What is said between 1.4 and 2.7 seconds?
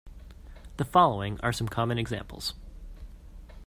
are some common examples.